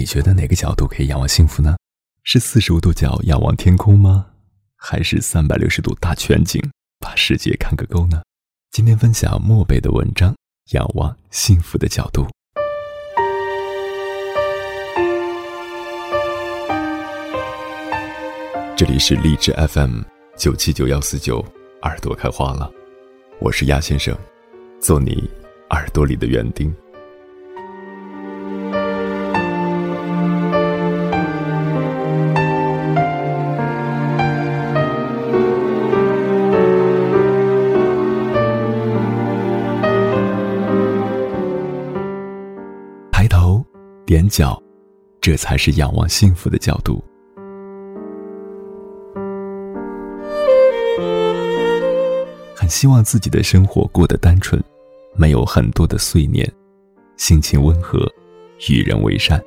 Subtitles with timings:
[0.00, 1.76] 你觉得哪个角度可以仰望幸福呢？
[2.24, 4.24] 是四十五度角仰望天空吗？
[4.74, 6.58] 还是三百六十度大全景，
[6.98, 8.22] 把世界看个够呢？
[8.70, 10.32] 今天分享漠北的文章
[10.70, 12.22] 《仰望幸福的角度》。
[18.74, 20.00] 这里是荔枝 FM
[20.34, 21.44] 九七九幺四九，
[21.82, 22.72] 耳朵开花了，
[23.38, 24.16] 我是鸭先生，
[24.80, 25.28] 做你
[25.68, 26.74] 耳朵里的园丁。
[44.30, 44.62] 踮脚，
[45.20, 47.02] 这才是仰望幸福的角度。
[52.54, 54.62] 很希望自己的生活过得单纯，
[55.16, 56.48] 没有很多的碎念，
[57.16, 58.08] 心情温和，
[58.68, 59.42] 与人为善。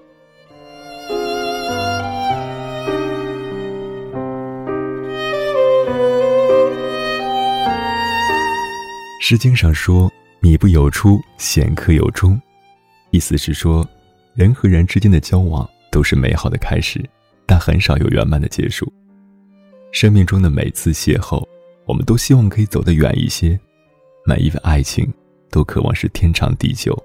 [9.22, 12.38] 诗经上说：“米不有出，贤客有终。”
[13.12, 13.88] 意思是说。
[14.34, 17.00] 人和人之间的交往都是美好的开始，
[17.46, 18.92] 但很少有圆满的结束。
[19.92, 21.46] 生命中的每次邂逅，
[21.86, 23.60] 我们都希望可以走得远一些。
[24.26, 25.14] 每一份爱情，
[25.52, 26.98] 都渴望是天长地久。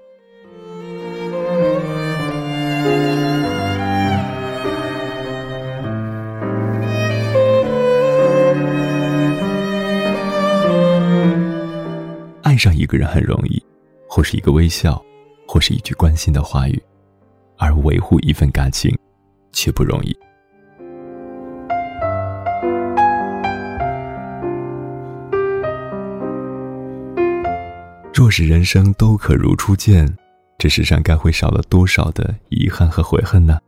[12.41, 13.61] 爱上一个人很容易，
[14.07, 14.99] 或是一个微笑，
[15.47, 16.81] 或是一句关心的话语。
[17.59, 18.97] 而维护一份感情，
[19.51, 20.17] 却不容易。
[28.13, 30.17] 若是人生都可如初见，
[30.57, 33.59] 这世上该会少了多少的遗憾和悔恨呢？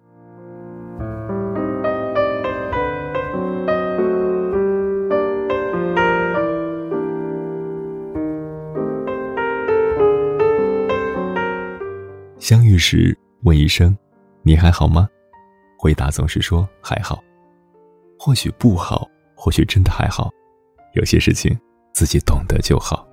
[12.39, 13.17] 相遇时。
[13.43, 13.97] 问一声，
[14.43, 15.09] 你还好吗？
[15.77, 17.23] 回答总是说还好。
[18.19, 20.29] 或许不好，或许真的还好。
[20.93, 21.59] 有些事情
[21.91, 23.07] 自己懂得就好。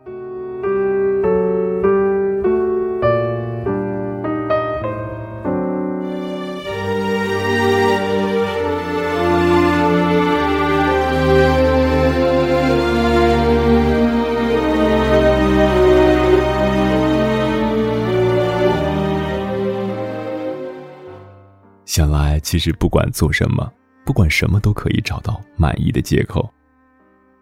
[21.99, 23.69] 想来，其实不管做什么，
[24.05, 26.49] 不管什么，都可以找到满意的借口。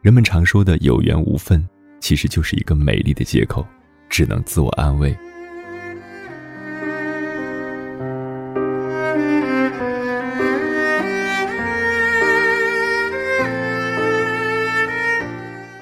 [0.00, 1.62] 人们常说的有缘无分，
[2.00, 3.66] 其实就是一个美丽的借口，
[4.08, 5.14] 只能自我安慰。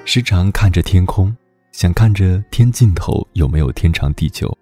[0.03, 1.33] 时常看着天空，
[1.71, 4.53] 想看着天尽头有没有天长地久，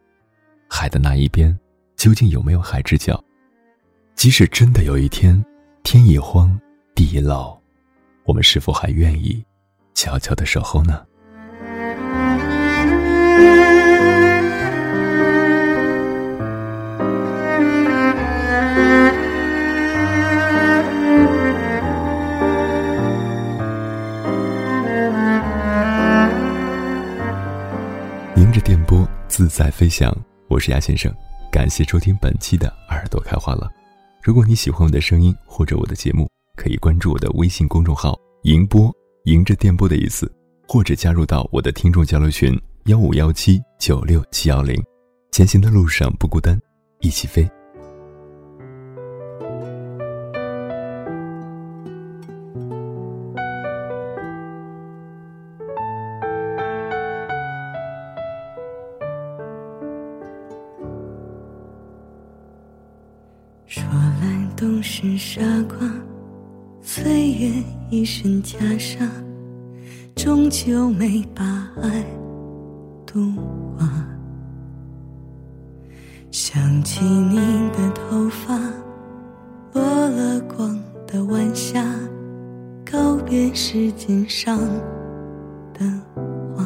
[0.69, 1.57] 海的那一边
[1.95, 3.19] 究竟有没有海之角。
[4.15, 5.43] 即使真的有一天，
[5.83, 6.57] 天已荒，
[6.95, 7.57] 地已老，
[8.23, 9.43] 我们是否还愿意
[9.93, 11.05] 悄悄的守候呢？
[28.37, 30.15] 迎着电波自在飞翔，
[30.47, 31.13] 我是鸭先生，
[31.51, 33.69] 感谢收听本期的耳朵开花了。
[34.23, 38.89] 如果你喜欢我的声音或者我的节目，可以关注我的微信公众号“迎波”，
[39.25, 40.33] 迎着电波的意思，
[40.65, 44.81] 或者加入到我的听众交流群幺五幺七九六七幺零。
[45.33, 46.57] 前行的路上不孤单，
[47.01, 47.45] 一起飞。
[64.63, 65.77] 总是傻瓜，
[66.81, 67.51] 岁月
[67.89, 69.05] 一身袈裟，
[70.15, 71.43] 终究没把
[71.81, 72.05] 爱
[73.05, 73.33] 渡
[73.77, 74.07] 化。
[76.31, 77.35] 想起你
[77.71, 78.57] 的头发，
[79.73, 81.83] 落了光的晚霞，
[82.89, 84.57] 告别时间上
[85.73, 85.85] 的
[86.55, 86.65] 花。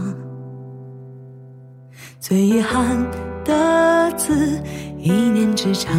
[2.20, 2.96] 最遗憾
[3.44, 4.62] 的字，
[5.00, 5.92] 一念之差。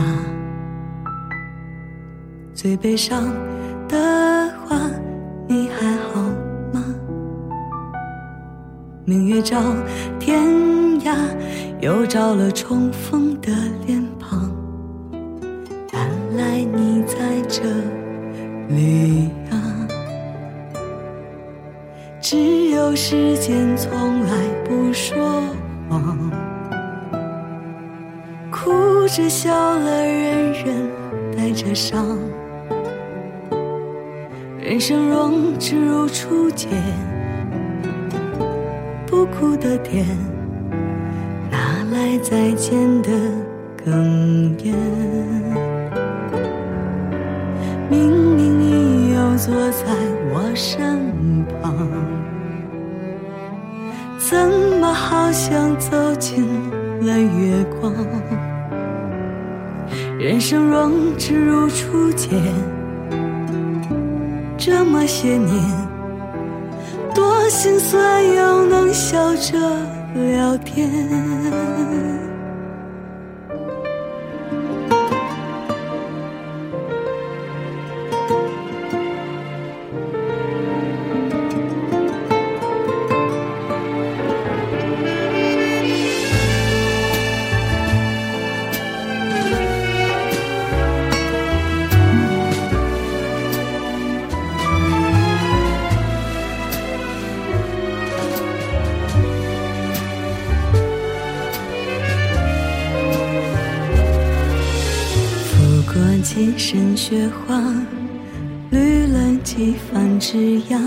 [2.60, 3.32] 最悲伤
[3.88, 3.96] 的
[4.66, 4.76] 话，
[5.46, 6.20] 你还好
[6.72, 6.84] 吗？
[9.04, 9.62] 明月照
[10.18, 10.40] 天
[11.02, 11.14] 涯，
[11.80, 13.52] 又照了重逢的
[13.86, 14.50] 脸庞。
[15.92, 17.62] 原来你在这
[18.74, 19.86] 里啊？
[22.20, 24.32] 只有时间从来
[24.64, 25.40] 不说
[25.88, 26.18] 谎，
[28.50, 30.90] 哭着笑了，人人
[31.36, 32.18] 带着伤。
[34.68, 36.68] 人生若只如初见，
[39.06, 40.04] 不哭的甜，
[41.50, 43.08] 哪来再见的
[43.82, 43.90] 哽
[44.62, 44.74] 咽？
[47.88, 49.86] 明明你又坐在
[50.34, 51.02] 我身
[51.62, 51.74] 旁，
[54.18, 54.38] 怎
[54.78, 56.44] 么好像走进
[57.00, 57.90] 了月光？
[60.18, 62.38] 人生若只如初见。
[65.08, 65.48] 这些年，
[67.14, 69.58] 多心酸又能笑着
[70.12, 72.27] 聊天。
[106.38, 107.60] 一身雪花，
[108.70, 110.36] 绿了几番枝
[110.70, 110.80] 桠，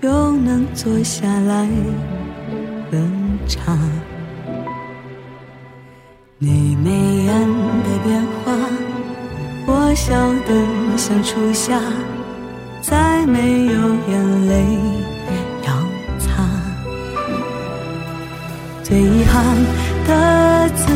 [0.00, 1.68] 又能坐下来
[2.88, 2.96] 喝
[3.48, 3.76] 茶。
[6.38, 6.90] 你眉
[7.24, 7.48] 眼
[7.82, 8.52] 的变化，
[9.66, 10.14] 我笑
[10.46, 11.80] 得像初夏，
[12.80, 13.72] 再没有
[14.08, 14.78] 眼泪
[15.66, 15.74] 要
[16.20, 16.48] 擦。
[18.84, 19.44] 最遗憾
[20.06, 20.92] 的字，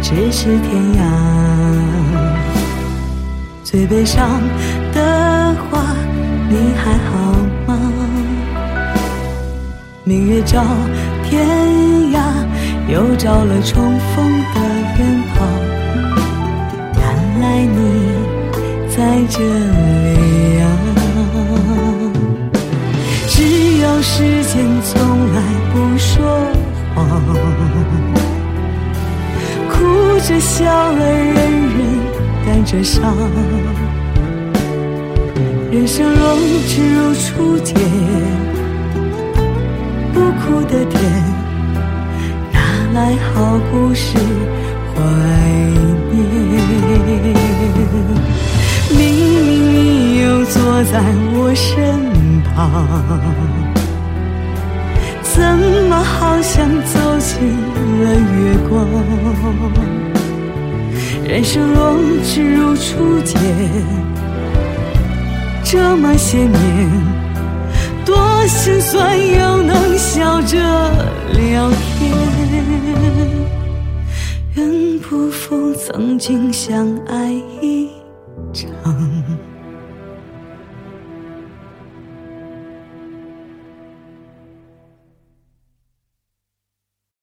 [0.00, 1.51] 咫尺天涯。
[3.72, 4.28] 最悲伤
[4.92, 5.80] 的话，
[6.50, 7.32] 你还好
[7.66, 7.70] 吗？
[10.04, 10.62] 明月照
[11.24, 11.48] 天
[12.12, 12.20] 涯，
[12.86, 14.60] 又照了重逢的
[14.98, 15.48] 远方。
[16.98, 17.00] 原
[17.40, 17.78] 来你
[18.94, 20.64] 在这里啊！
[23.26, 23.42] 只
[23.78, 25.00] 有时间从
[25.32, 25.40] 来
[25.72, 26.12] 不说
[26.94, 27.08] 谎，
[29.70, 31.91] 哭着笑了，人人。
[32.64, 33.14] 着伤，
[35.70, 36.36] 人生若
[36.68, 37.74] 只如初见，
[40.12, 41.00] 不哭的甜，
[42.52, 42.58] 哪
[42.94, 44.16] 来好故事
[44.94, 45.00] 怀
[46.12, 46.14] 念？
[48.90, 49.74] 明明你
[50.20, 50.94] 又坐在
[51.34, 51.64] 我身
[52.54, 52.54] 旁，
[55.22, 55.32] 怎
[55.88, 57.32] 么好像走进
[58.02, 58.70] 了月光？
[61.32, 61.96] 人生若
[62.26, 63.40] 只如初见，
[65.64, 66.90] 这么些年，
[68.04, 70.58] 多心酸又能笑着
[71.32, 72.12] 聊天。
[74.56, 77.32] 愿不负曾经相爱。
[77.62, 77.81] 一